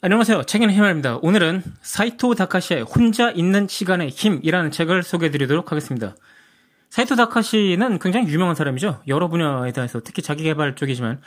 [0.00, 0.44] 안녕하세요.
[0.44, 1.18] 책임 희말입니다.
[1.22, 6.14] 오늘은 사이토 다카시의 혼자 있는 시간의 힘이라는 책을 소개해 드리도록 하겠습니다.
[6.88, 9.02] 사이토 다카시는 굉장히 유명한 사람이죠.
[9.08, 11.20] 여러 분야에 대해서 특히 자기개발 쪽이지만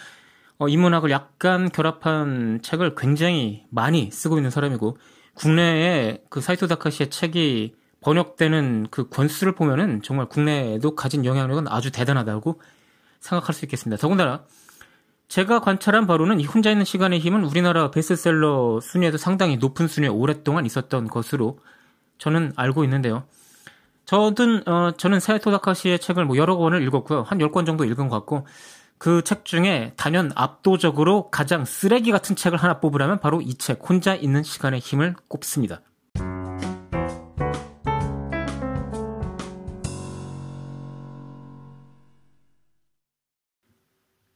[0.57, 4.95] 어, 인문학을 약간 결합한 책을 굉장히 많이 쓰고 있는 사람이고
[5.34, 12.62] 국내에 그 사이토 다카시의 책이 번역되는 그 권수를 보면은 정말 국내에도 가진 영향력은 아주 대단하다고
[13.20, 13.99] 생각할 수 있겠습니다.
[13.99, 14.45] 더군다나
[15.31, 20.65] 제가 관찰한 바로는 이 혼자 있는 시간의 힘은 우리나라 베스트셀러 순위에도 상당히 높은 순위에 오랫동안
[20.65, 21.57] 있었던 것으로
[22.18, 23.24] 저는 알고 있는데요.
[24.04, 27.21] 저든 어, 저는 사이토 다카시의 책을 뭐 여러 권을 읽었고요.
[27.21, 28.46] 한 10권 정도 읽은 것 같고
[28.98, 34.13] 그 책 중에 단연 압도적으로 가장 쓰레기 같은 책을 하나 뽑으라면 바로 이 책 혼자
[34.15, 35.79] 있는 시간의 힘을 꼽습니다.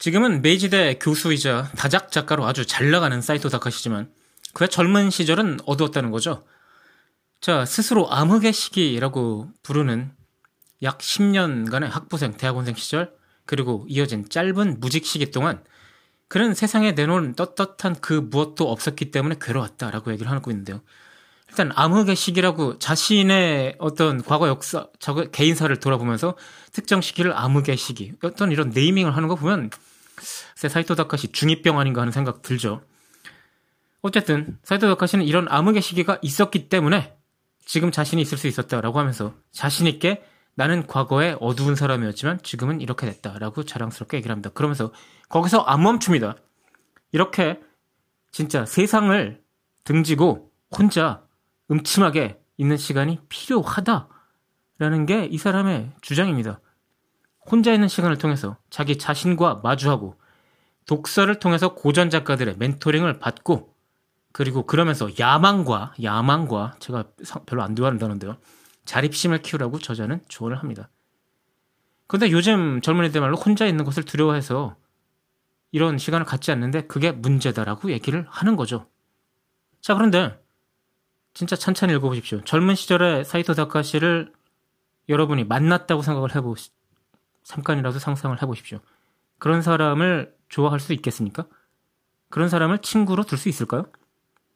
[0.05, 4.11] 지금은 메이지대 교수이자 다작 작가로 아주 잘 나가는 사이토 다카시지만
[4.53, 6.45] 그의 젊은 시절은 어두웠다는 거죠.
[7.41, 10.11] 자, 스스로 암흑의 시기라고 부르는
[10.83, 13.15] 약 10년간의 학부생, 대학원생 시절,
[13.47, 15.63] 그리고 이어진 짧은 무직 시기 동안
[16.27, 20.81] 그는 세상에 내놓은 떳떳한 그 무엇도 없었기 때문에 괴로웠다라고 얘기를 하고 있는데요.
[21.49, 24.85] 일단 암흑의 시기라고 자신의 어떤 과거 역사,
[25.31, 26.37] 개인사를 돌아보면서
[26.73, 29.71] 특정 시기를 암흑의 시기, 어떤 이런 네이밍을 하는 거 보면
[30.55, 32.81] 사이토 다카시 중이병 아닌가 하는 생각 들죠.
[34.01, 37.17] 어쨌든 사이토 다카시는 이런 암흑의 시기가 있었기 때문에
[37.65, 40.23] 지금 자신이 있을 수 있었다라고 하면서 자신 있게
[40.53, 44.51] 나는 과거에 어두운 사람이었지만 지금은 이렇게 됐다라고 자랑스럽게 얘기를 합니다.
[44.53, 44.93] 그러면서
[45.27, 46.35] 거기서 안 멈춥니다.
[47.11, 47.59] 이렇게
[48.31, 49.41] 진짜 세상을
[49.83, 51.23] 등지고 혼자
[51.71, 56.59] 음침하게 있는 시간이 필요하다라는 게 이 사람의 주장입니다.
[57.49, 60.19] 혼자 있는 시간을 통해서 자기 자신과 마주하고
[60.85, 63.73] 독서를 통해서 고전 작가들의 멘토링을 받고
[64.31, 67.05] 그리고 그러면서 야망과 야망과 제가
[67.45, 68.37] 별로 안 좋아한다는데요.
[68.85, 70.89] 자립심을 키우라고 저자는 조언을 합니다.
[72.07, 74.75] 근데 요즘 젊은이들 말로 혼자 있는 것을 두려워해서
[75.71, 78.87] 이런 시간을 갖지 않는데 그게 문제다라고 얘기를 하는 거죠.
[79.81, 80.39] 자, 그런데
[81.33, 82.41] 진짜 찬찬히 읽어보십시오.
[82.43, 84.31] 젊은 시절에 사이토 다카시를
[85.09, 86.71] 여러분이 만났다고 생각을 해보시,
[87.45, 88.79] 잠깐이라도 상상을 해보십시오.
[89.37, 91.45] 그런 사람을 좋아할 수 있겠습니까?
[92.29, 93.85] 그런 사람을 친구로 둘 수 있을까요?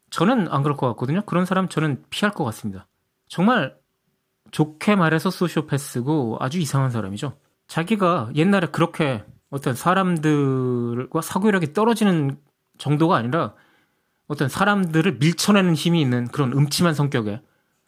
[0.09, 1.21] 저는 안 그럴 것 같거든요.
[1.25, 2.87] 그런 사람 저는 피할 것 같습니다.
[3.27, 3.77] 정말
[4.51, 7.37] 좋게 말해서 소시오패스고 아주 이상한 사람이죠.
[7.67, 12.39] 자기가 옛날에 그렇게 어떤 사람들과 사고력이 떨어지는
[12.79, 13.53] 정도가 아니라
[14.27, 17.41] 어떤 사람들을 밀쳐내는 힘이 있는 그런 음침한 성격의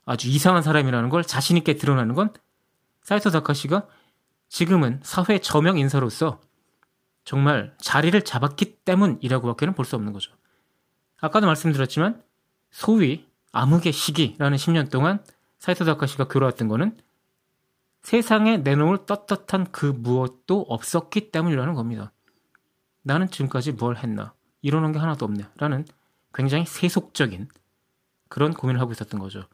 [0.06, 2.31] 아주 이상한 사람이라는 걸 자신있게 드러나는 건
[3.01, 3.88] 사이토 다카시가
[4.51, 6.41] 지금은 사회 저명 인사로서
[7.23, 10.34] 정말 자리를 잡았기 때문이라고밖에는 볼 수 없는 거죠.
[11.22, 12.22] 아까도 말씀드렸지만
[12.69, 15.23] 소위 암흑의 시기라는 10년 동안
[15.59, 16.97] 사이토 다카시가 괴로웠던 거는
[18.01, 22.12] 세상에 내놓을 떳떳한 그 무엇도 없었기 때문이라는 겁니다.
[23.03, 24.33] 나는 지금까지 뭘 했나?
[24.62, 25.45] 이러는 게 하나도 없네.
[25.56, 25.85] 라는
[26.33, 27.47] 굉장히 세속적인
[28.28, 29.45] 그런 고민을 하고 있었던 거죠.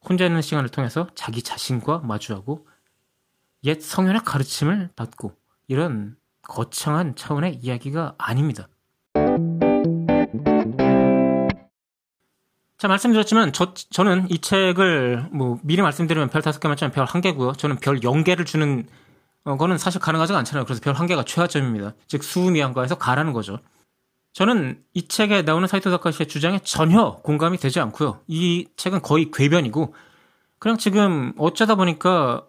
[0.00, 2.66] 혼자 있는 시간을 통해서 자기 자신과 마주하고
[3.64, 5.32] 옛 성현의 가르침을 받고
[5.68, 8.68] 이런 거창한 차원의 이야기가 아닙니다.
[12.78, 17.52] 자, 말씀드렸지만, 저, 저는 이 책을, 뭐, 미리 말씀드리면 별 다섯 개 만점에 별한 개고요.
[17.52, 18.88] 저는 별 0개를 주는,
[19.44, 20.64] 어, 거는 사실 가능하지가 않잖아요.
[20.64, 21.92] 그래서 별 한 개가 최하점입니다.
[22.08, 23.58] 즉, 수미안과에서 가라는 거죠.
[24.32, 28.20] 저는 이 책에 나오는 사이토 다카시의 주장에 전혀 공감이 되지 않고요.
[28.28, 29.92] 이 책은 거의 궤변이고,
[30.58, 32.46] 그냥 지금 어쩌다 보니까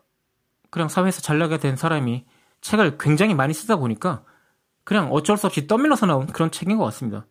[0.72, 2.26] 그냥 사회에서 잘 나게 된 사람이
[2.62, 4.24] 책을 굉장히 많이 쓰다 보니까
[4.84, 7.28] 그냥 어쩔 수 없이 떠밀려서 나온 그런 책인 것 같습니다.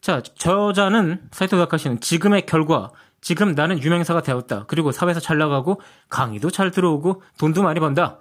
[0.00, 2.90] 자, 저자는 사이토 다카시는 지금의 결과,
[3.20, 4.64] 지금 나는 유명사가 되었다.
[4.66, 8.18] 그리고 사회에서 잘 나가고 강의도 잘 들어오고 돈도 많이 번다.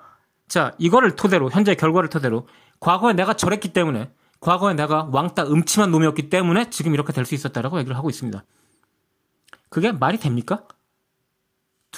[0.47, 2.47] 자, 이거를 토대로 현재 결과를 토대로
[2.79, 7.79] 과거에 내가 저랬기 때문에 과거에 내가 왕따 음침한 놈이었기 때문에 지금 이렇게 될 수 있었다라고
[7.79, 8.43] 얘기를 하고 있습니다.
[9.69, 10.63] 그게 말이 됩니까?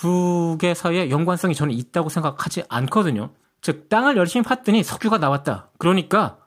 [0.05, 3.31] 두 개 사이에 연관성이 저는 있다고 생각하지 않거든요.
[3.61, 5.71] 즉 땅을 열심히 팠더니 석유가 나왔다.
[5.79, 6.37] 그러니까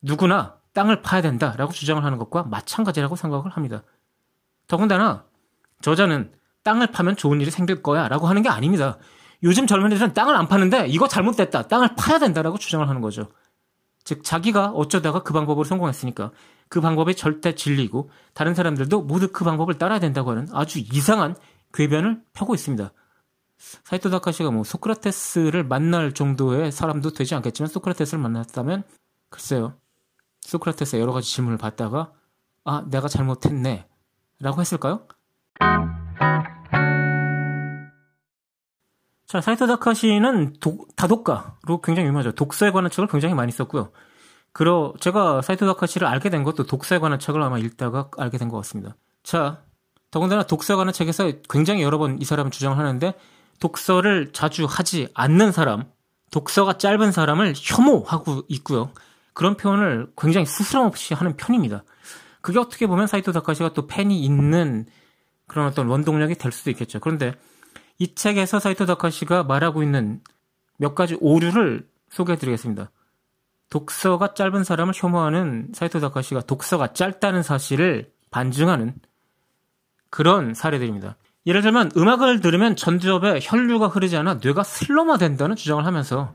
[0.00, 3.82] 누구나 땅을 파야 된다라고 주장을 하는 것과 마찬가지라고 생각을 합니다.
[4.68, 5.24] 더군다나
[5.82, 6.32] 저자는
[6.62, 8.98] 땅을 파면 좋은 일이 생길 거야라고 하는 게 아닙니다.
[9.42, 11.62] 요즘 젊은이들은 땅을 안 파는데 이거 잘못됐다.
[11.68, 13.28] 땅을 파야 된다라고 주장을 하는 거죠.
[14.04, 16.30] 즉 자기가 어쩌다가 그 방법으로 성공했으니까
[16.68, 21.34] 그 방법이 절대 진리고 다른 사람들도 모두 그 방법을 따라야 된다고 하는 아주 이상한
[21.74, 22.92] 궤변을 펴고 있습니다.
[23.58, 28.84] 사이토 다카시가 뭐 소크라테스를 만날 정도의 사람도 되지 않겠지만 소크라테스를 만났다면
[29.30, 29.74] 글쎄요.
[30.42, 32.12] 소크라테스의 여러 가지 질문을 받다가
[32.64, 33.86] 아 내가 잘못했네
[34.40, 35.06] 라고 했을까요?
[39.26, 42.32] 자, 사이토 다카시는 독, 다독가로 굉장히 유명하죠.
[42.32, 43.90] 독서에 관한 책을 굉장히 많이 썼고요.
[44.52, 48.56] 그러 제가 사이토 다카시를 알게 된 것도 독서에 관한 책을 아마 읽다가 알게 된 것
[48.58, 48.96] 같습니다.
[49.22, 49.62] 자,
[50.10, 53.12] 더군다나 독서에 관한 책에서 굉장히 여러 번 이 사람은 주장을 하는데
[53.58, 55.84] 독서를 자주 하지 않는 사람,
[56.30, 58.92] 독서가 짧은 사람을 혐오하고 있고요.
[59.32, 61.84] 그런 표현을 굉장히 스스럼 없이 하는 편입니다.
[62.40, 64.86] 그게 어떻게 보면 사이토 다카시가 또 팬이 있는
[65.46, 67.00] 그런 어떤 원동력이 될 수도 있겠죠.
[67.00, 67.34] 그런데
[67.98, 70.20] 이 책에서 사이토 다카시가 말하고 있는
[70.76, 72.90] 몇 가지 오류를 소개해 드리겠습니다.
[73.70, 78.94] 독서가 짧은 사람을 혐오하는 사이토 다카시가 독서가 짧다는 사실을 반증하는
[80.10, 81.16] 그런 사례들입니다.
[81.48, 86.34] 예를 들면 음악을 들으면 전두엽에 혈류가 흐르지 않아 뇌가 슬럼화 된다는 주장을 하면서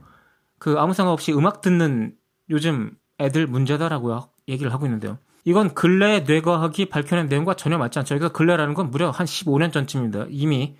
[0.58, 2.14] 그 아무 생각 없이 음악 듣는
[2.50, 2.90] 요즘
[3.20, 5.18] 애들 문제다라고 얘기를 하고 있는데요.
[5.44, 8.16] 이건 근래 뇌과학이 밝혀낸 내용과 전혀 맞지 않죠.
[8.16, 10.26] 그러니까 근래라는 건 무려 한 15년 전쯤입니다.
[10.30, 10.74] 이미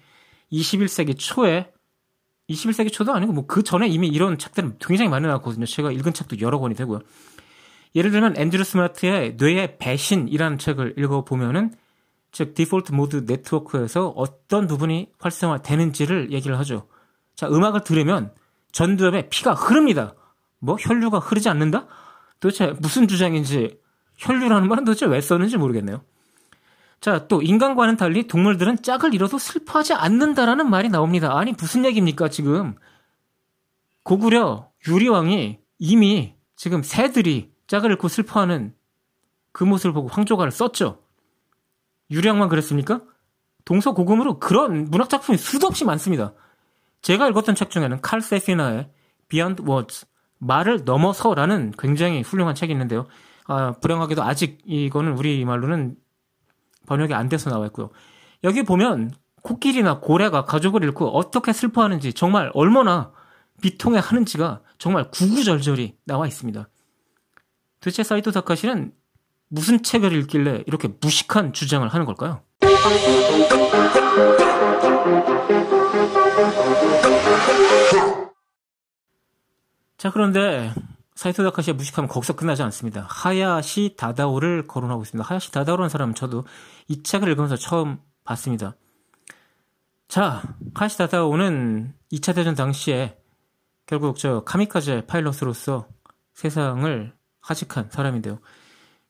[0.50, 1.70] 21세기 초에
[2.50, 5.64] 21세기 초도 아니고 뭐 그 전에 이미 이런 책들은 굉장히 많이 나왔거든요.
[5.64, 7.00] 제가 읽은 책도 여러 권이 되고요.
[7.94, 11.72] 예를 들면 앤드루 스마트의 뇌의 배신이라는 책을 읽어보면은
[12.34, 16.88] 즉 default mode network에서 어떤 부분이 활성화되는지를 얘기를 하죠.
[17.36, 18.32] 자, 음악을 들으면
[18.72, 20.14] 전두엽에 피가 흐릅니다.
[20.58, 21.86] 뭐 혈류가 흐르지 않는다?
[22.40, 23.78] 도대체 무슨 주장인지
[24.16, 26.02] 혈류라는 말은 도대체 왜 썼는지 모르겠네요.
[27.00, 31.38] 자, 또 인간과는 달리 동물들은 짝을 잃어도 슬퍼하지 않는다라는 말이 나옵니다.
[31.38, 32.74] 아니 무슨 얘기입니까 지금?
[34.02, 38.74] 고구려 유리왕이 이미 지금 새들이 짝을 잃고 슬퍼하는
[39.52, 41.03] 그 모습을 보고 황조가를 썼죠.
[42.10, 43.02] 유리왕만 그랬습니까?
[43.64, 46.34] 동서 고금으로 그런 문학 작품이 수도 없이 많습니다.
[47.02, 48.90] 제가 읽었던 책 중에는 칼 세피나의
[49.28, 50.06] Beyond Words
[50.38, 53.06] 말을 넘어서라는 굉장히 훌륭한 책이 있는데요.
[53.46, 55.96] 아, 불행하게도 아직 이거는 우리 말로는
[56.86, 57.90] 번역이 안 돼서 나와 있고요.
[58.42, 59.12] 여기 보면
[59.42, 63.12] 코끼리나 고래가 가족을 잃고 어떻게 슬퍼하는지 정말 얼마나
[63.62, 66.68] 비통해 하는지가 정말 구구절절히 나와 있습니다.
[67.80, 68.92] 도대체 사이토 다카시는
[69.54, 72.42] 무슨 책을 읽길래 이렇게 무식한 주장을 하는 걸까요?
[79.96, 80.74] 자, 그런데
[81.14, 83.06] 사이토 다카시의 무식함은 거기서 끝나지 않습니다.
[83.08, 85.26] 하야시 다다오를 거론하고 있습니다.
[85.26, 86.44] 하야시 다다오라는 사람은 저도
[86.88, 88.74] 이 책을 읽으면서 처음 봤습니다.
[90.08, 90.42] 자,
[90.74, 93.16] 하야시 다다오는 2차 대전 당시에
[93.86, 95.86] 결국 저 카미카제 파일럿으로서
[96.32, 98.40] 세상을 하직한 사람인데요.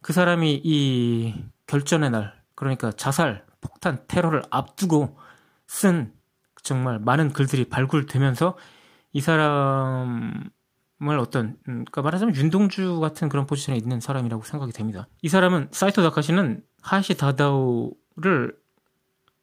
[0.04, 1.34] 그 사람이 이
[1.66, 5.16] 결전의 날, 그러니까 자살, 폭탄, 테러를 앞두고
[5.66, 6.12] 쓴
[6.62, 8.54] 정말 많은 글들이 발굴되면서
[9.14, 10.50] 이 사람
[10.98, 15.08] 정말 어떤 음, 그러니까 말하자면 윤동주 같은 그런 포지션에 있는 사람이라고 생각이 됩니다.
[15.22, 18.58] 이 사람은 사이토 다카시는 하시 다다오를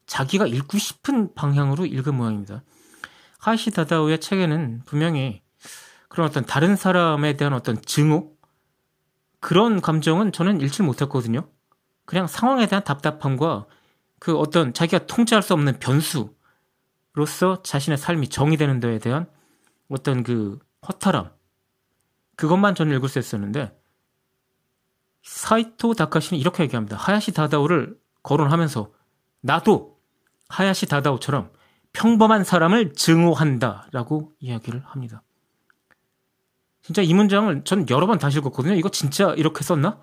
[0.05, 2.61] 자기가 읽고 싶은 방향으로 읽은 모양입니다.
[3.39, 5.41] 하시 다다오의 책에는 분명히
[6.07, 8.35] 그런 어떤 다른 사람에 대한 어떤 증오
[9.41, 11.49] 그런 감정은 저는 읽지 못했거든요.
[12.05, 13.65] 그냥 상황에 대한 답답함과
[14.19, 19.25] 그 어떤 자기가 통제할 수 없는 변수로서 자신의 삶이 정의되는 데에 대한
[19.89, 21.31] 어떤 그 허탈함
[22.35, 23.77] 그것만 저는 읽을 수 있었는데
[25.23, 26.97] 사이토 다카시는 이렇게 얘기합니다.
[26.97, 28.91] 하야시 다다오를 거론하면서
[29.41, 29.99] 나도
[30.49, 31.51] 하야시 다다오처럼
[31.93, 35.23] 평범한 사람을 증오한다라고 이야기를 합니다.
[36.81, 38.75] 진짜 이 문장을 전 여러 번 다시 읽었거든요.
[38.75, 39.99] 이거 진짜 이렇게 썼나?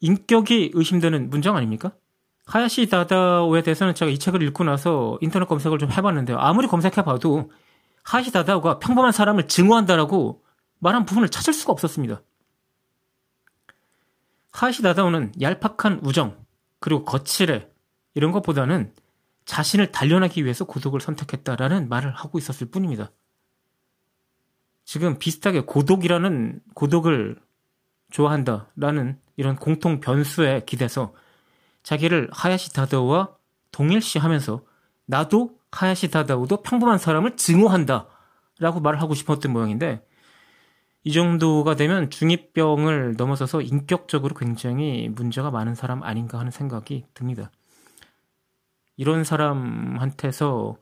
[0.00, 1.92] 인격이 의심되는 문장 아닙니까?
[2.46, 6.38] 하야시 다다오에 대해서는 제가 이 책을 읽고 나서 인터넷 검색을 좀 해봤는데요.
[6.38, 7.50] 아무리 검색해봐도
[8.04, 10.42] 하야시 다다오가 평범한 사람을 증오한다라고
[10.78, 12.22] 말한 부분을 찾을 수가 없었습니다.
[14.52, 16.36] 하이시 다다오는 얄팍한 우정,
[16.80, 17.68] 그리고 거칠해,
[18.14, 18.92] 이런 것보다는
[19.44, 23.10] 자신을 단련하기 위해서 고독을 선택했다라는 말을 하고 있었을 뿐입니다.
[24.88, 27.36] 지금 비슷하게 고독이라는 고독을
[28.10, 31.12] 좋아한다라는 이런 공통 변수에 기대서
[31.82, 33.36] 자기를 하야시 다다오와
[33.70, 34.62] 동일시 하면서
[35.04, 38.06] 나도 하야시 다다오도 평범한 사람을 증오한다
[38.60, 40.02] 라고 말을 하고 싶었던 모양인데
[41.04, 47.50] 이 정도가 되면 중2병을 넘어서서 인격적으로 굉장히 문제가 많은 사람 아닌가 하는 생각이 듭니다.
[48.96, 50.78] 이런 사람한테서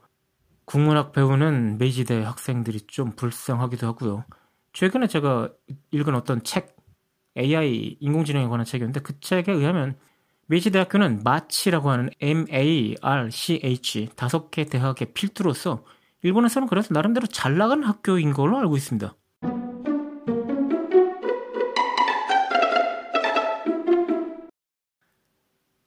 [0.66, 4.24] 국문학 배우는 메이지대 학생들이 좀 불쌍하기도 하고요.
[4.72, 5.50] 최근에 제가
[5.92, 6.76] 읽은 어떤 책,
[7.38, 9.96] AI 인공지능에 관한 책이었는데 그 책에 의하면
[10.46, 15.84] 메이지대학교는 마치라고 하는 M-A-R-C-H 다섯 개 대학의 필두로서
[16.22, 19.14] 일본에서는 그래서 나름대로 잘 나가는 학교인 걸로 알고 있습니다.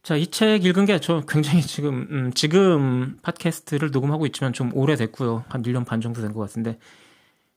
[0.10, 5.46] 자, 이 책 읽은 게 저 굉장히 지금, 음, 지금 팟캐스트를 녹음하고 있지만 좀 오래됐고요.
[5.48, 6.80] 한 1년 반 정도 된 것 같은데.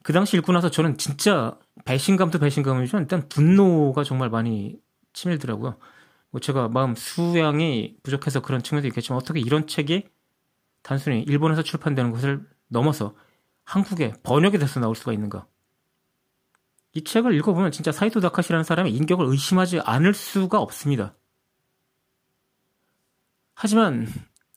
[0.02, 4.78] 그 당시 읽고 나서 저는 진짜 배신감도 배신감이지만 일단 분노가 정말 많이
[5.14, 5.78] 치밀더라고요.
[6.30, 10.08] 뭐 제가 마음 수양이 부족해서 그런 측면도 있겠지만 어떻게 이런 책이
[10.82, 13.14] 단순히 일본에서 출판되는 것을 넘어서
[13.64, 15.46] 한국에 번역이 돼서 나올 수가 있는가?
[16.92, 21.14] 이 책을 읽어보면 진짜 사이토 다카시라는 사람의 인격을 의심하지 않을 수가 없습니다.
[23.54, 24.06] 하지만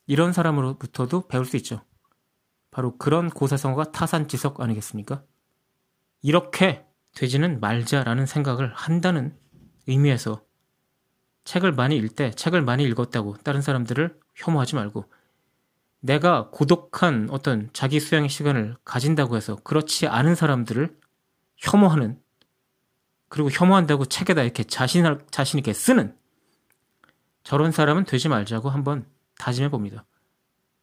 [0.07, 1.81] 이런 사람으로부터도 배울 수 있죠.
[2.71, 5.23] 바로 그런 고사성어가 타산지석 아니겠습니까?
[6.21, 6.85] 이렇게
[7.15, 9.37] 되지는 말자라는 생각을 한다는
[9.87, 10.43] 의미에서
[11.45, 15.05] 책을 많이 읽 때 책을 많이 읽었다고 다른 사람들을 혐오하지 말고
[15.99, 20.97] 내가 고독한 어떤 자기 수양의 시간을 가진다고 해서 그렇지 않은 사람들을
[21.57, 22.19] 혐오하는
[23.29, 26.15] 그리고 혐오한다고 책에다 이렇게 자신 자신 있게 쓰는
[27.45, 29.05] 저런 사람은 되지 말자고 한번
[29.37, 30.03] 다짐해 봅니다.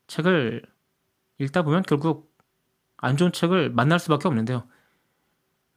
[0.06, 0.62] 책을
[1.38, 2.32] 읽다 보면 결국
[2.96, 4.62] 안 좋은 책을 만날 수밖에 없는데요.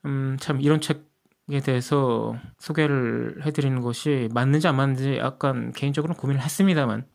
[0.05, 7.07] 음, 참 이런 책에 대해서 소개를 해드리는 것이 맞는지 안 맞는지 약간 개인적으로는 고민을 했습니다만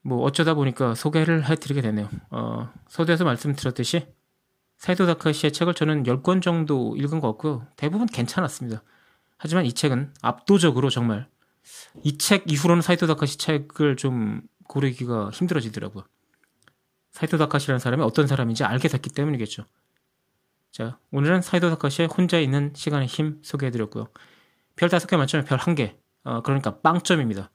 [0.00, 2.08] 뭐 어쩌다 보니까 소개를 해드리게 되네요.
[2.30, 4.06] 어, 서두에서 말씀드렸듯이
[4.78, 7.66] 사이도 다카시의 책을 저는 10권 정도 읽은 것 같고요.
[7.76, 8.82] 대부분 괜찮았습니다.
[9.36, 11.28] 하지만 이 책은 압도적으로 정말
[12.04, 16.04] 이 책 이후로는 사이토 다카시 책을 좀 고르기가 힘들어지더라고요.
[17.10, 19.66] 사이토 다카시라는 사람이 어떤 사람인지 알게 됐기 때문이겠죠.
[20.70, 24.08] 자, 오늘은 사이토 다카시의 혼자 있는 시간의 힘 소개해드렸고요.
[24.76, 27.50] 별 5개 만점에 별 1개, 어, 그러니까 빵점입니다.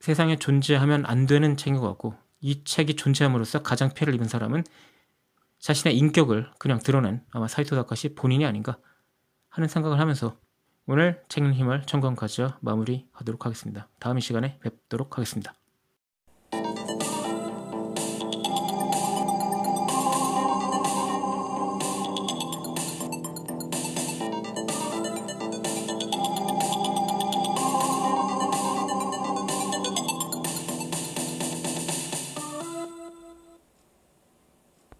[0.00, 4.64] 세상에 존재하면 안 되는 책인 것 같고 이 책이 존재함으로써 가장 피해를 입은 사람은
[5.58, 8.78] 자신의 인격을 그냥 드러낸 아마 사이토 다카시 본인이 아닌가
[9.48, 10.38] 하는 생각을 하면서
[10.86, 13.88] 오늘 책임 힘을 청건 가져 마무리하도록 하겠습니다.
[13.98, 15.54] 다음 시간에 뵙도록 하겠습니다.